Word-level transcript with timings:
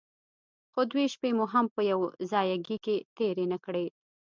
خو 0.71 0.81
دوې 0.91 1.05
شپې 1.13 1.29
مو 1.37 1.45
هم 1.53 1.65
په 1.75 1.81
يوه 1.91 2.07
ځايگي 2.31 2.77
کښې 2.85 2.95
تېرې 3.17 3.45
نه 3.53 3.57
کړې. 3.65 3.85